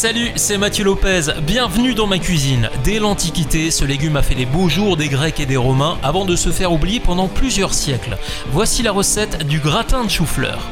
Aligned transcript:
Salut, 0.00 0.32
c'est 0.36 0.56
Mathieu 0.56 0.82
Lopez, 0.86 1.24
bienvenue 1.42 1.92
dans 1.92 2.06
ma 2.06 2.18
cuisine. 2.18 2.70
Dès 2.84 2.98
l'Antiquité, 2.98 3.70
ce 3.70 3.84
légume 3.84 4.16
a 4.16 4.22
fait 4.22 4.34
les 4.34 4.46
beaux 4.46 4.70
jours 4.70 4.96
des 4.96 5.10
Grecs 5.10 5.40
et 5.40 5.44
des 5.44 5.58
Romains 5.58 5.98
avant 6.02 6.24
de 6.24 6.36
se 6.36 6.48
faire 6.48 6.72
oublier 6.72 7.00
pendant 7.00 7.28
plusieurs 7.28 7.74
siècles. 7.74 8.16
Voici 8.50 8.82
la 8.82 8.92
recette 8.92 9.46
du 9.46 9.58
gratin 9.58 10.02
de 10.04 10.08
chou-fleur. 10.08 10.62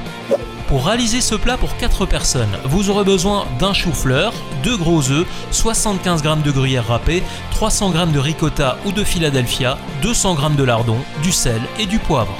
Pour 0.66 0.87
réaliser 0.87 1.21
ce 1.21 1.35
plat 1.35 1.59
pour 1.59 1.77
4 1.77 2.07
personnes, 2.07 2.57
vous 2.65 2.88
aurez 2.88 3.05
besoin 3.05 3.45
d'un 3.59 3.75
chou-fleur, 3.75 4.33
2 4.62 4.79
gros 4.79 5.11
œufs, 5.11 5.27
75 5.51 6.23
g 6.23 6.29
de 6.43 6.51
gruyère 6.51 6.88
râpée, 6.88 7.23
300 7.51 7.93
g 7.93 7.99
de 8.10 8.19
ricotta 8.19 8.79
ou 8.87 8.93
de 8.93 9.05
Philadelphia, 9.05 9.77
200 10.01 10.38
g 10.38 10.57
de 10.57 10.65
lardon, 10.65 10.97
du 11.23 11.33
sel 11.33 11.60
et 11.79 11.85
du 11.85 11.99
poivre. 11.99 12.33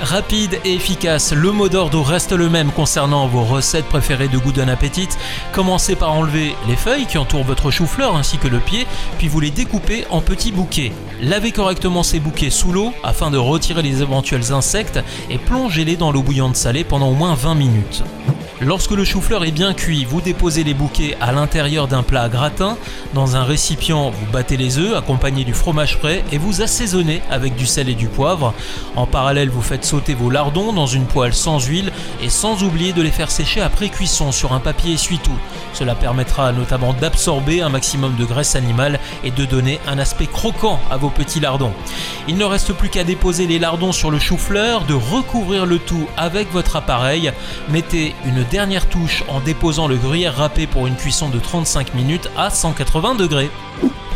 Rapide 0.00 0.58
et 0.64 0.72
efficace, 0.72 1.34
le 1.34 1.52
mot 1.52 1.68
d'ordre 1.68 2.00
reste 2.00 2.32
le 2.32 2.48
même 2.48 2.72
concernant 2.72 3.26
vos 3.26 3.44
recettes 3.44 3.84
préférées 3.84 4.28
de 4.28 4.38
goût 4.38 4.50
d'un 4.50 4.68
appétit. 4.68 5.08
Commencez 5.52 5.94
par 5.94 6.12
enlever 6.12 6.54
les 6.66 6.76
feuilles 6.76 7.06
qui 7.06 7.18
entourent 7.18 7.44
votre 7.44 7.70
chou-fleur 7.70 8.16
ainsi 8.16 8.38
que 8.38 8.48
le 8.48 8.60
pied, 8.60 8.86
puis 9.18 9.28
vous 9.28 9.40
les 9.40 9.50
découpez 9.50 10.06
en 10.08 10.22
petits 10.22 10.52
bouquets. 10.52 10.92
Lavez 11.20 11.52
correctement 11.52 12.02
ces 12.02 12.18
bouquets 12.18 12.48
sous 12.48 12.72
l'eau 12.72 12.94
afin 13.04 13.30
de 13.30 13.36
retirer 13.36 13.82
les 13.82 14.00
éventuels 14.00 14.54
insectes 14.54 15.00
et 15.28 15.36
plongez-les 15.36 15.96
dans 15.96 16.12
l'eau 16.12 16.22
bouillante 16.22 16.56
salée 16.56 16.84
pendant 16.84 17.08
au 17.08 17.14
moins 17.14 17.34
20 17.34 17.54
minutes. 17.54 18.02
Lorsque 18.62 18.90
le 18.90 19.04
chou-fleur 19.04 19.44
est 19.44 19.52
bien 19.52 19.72
cuit, 19.72 20.04
vous 20.04 20.20
déposez 20.20 20.64
les 20.64 20.74
bouquets 20.74 21.16
à 21.18 21.32
l'intérieur 21.32 21.88
d'un 21.88 22.02
plat 22.02 22.24
à 22.24 22.28
gratin. 22.28 22.76
Dans 23.14 23.34
un 23.34 23.42
récipient, 23.42 24.10
vous 24.10 24.26
battez 24.30 24.58
les 24.58 24.78
œufs 24.78 24.94
accompagnés 24.94 25.44
du 25.44 25.54
fromage 25.54 25.96
frais 25.96 26.22
et 26.30 26.36
vous 26.36 26.60
assaisonnez 26.60 27.22
avec 27.30 27.54
du 27.54 27.64
sel 27.64 27.88
et 27.88 27.94
du 27.94 28.08
poivre. 28.08 28.52
En 28.96 29.06
parallèle, 29.06 29.48
vous 29.48 29.62
faites 29.62 29.86
sauter 29.86 30.12
vos 30.12 30.28
lardons 30.28 30.74
dans 30.74 30.86
une 30.86 31.06
poêle 31.06 31.32
sans 31.32 31.58
huile 31.58 31.90
et 32.22 32.28
sans 32.28 32.62
oublier 32.62 32.92
de 32.92 33.00
les 33.00 33.10
faire 33.10 33.30
sécher 33.30 33.62
après 33.62 33.88
cuisson 33.88 34.30
sur 34.30 34.52
un 34.52 34.60
papier 34.60 34.92
essuie-tout. 34.92 35.38
Cela 35.72 35.94
permettra 35.94 36.52
notamment 36.52 36.92
d'absorber 36.92 37.62
un 37.62 37.70
maximum 37.70 38.14
de 38.16 38.26
graisse 38.26 38.56
animale 38.56 39.00
et 39.24 39.30
de 39.30 39.46
donner 39.46 39.80
un 39.88 39.98
aspect 39.98 40.26
croquant 40.26 40.78
à 40.90 40.98
vos 40.98 41.08
petits 41.08 41.40
lardons. 41.40 41.72
Il 42.28 42.36
ne 42.36 42.44
reste 42.44 42.74
plus 42.74 42.90
qu'à 42.90 43.04
déposer 43.04 43.46
les 43.46 43.58
lardons 43.58 43.92
sur 43.92 44.10
le 44.10 44.18
chou-fleur, 44.18 44.84
de 44.84 44.92
recouvrir 44.92 45.64
le 45.64 45.78
tout 45.78 46.06
avec 46.18 46.52
votre 46.52 46.76
appareil. 46.76 47.32
Mettez 47.70 48.14
une 48.26 48.44
dernière 48.50 48.88
touche 48.88 49.22
en 49.28 49.40
déposant 49.40 49.86
le 49.86 49.96
gruyère 49.96 50.36
râpé 50.36 50.66
pour 50.66 50.88
une 50.88 50.96
cuisson 50.96 51.28
de 51.28 51.38
35 51.38 51.94
minutes 51.94 52.28
à 52.36 52.50
180 52.50 53.14
degrés. 53.14 53.50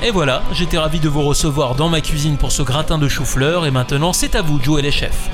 Et 0.02 0.10
voilà, 0.10 0.42
j'étais 0.52 0.76
ravi 0.76 0.98
de 0.98 1.08
vous 1.08 1.22
recevoir 1.22 1.76
dans 1.76 1.88
ma 1.88 2.00
cuisine 2.00 2.36
pour 2.36 2.50
ce 2.50 2.62
gratin 2.62 2.98
de 2.98 3.08
chou-fleur 3.08 3.64
et 3.64 3.70
maintenant 3.70 4.12
c'est 4.12 4.34
à 4.34 4.42
vous 4.42 4.58
de 4.58 4.64
jouer 4.64 4.82
les 4.82 4.90
chefs. 4.90 5.30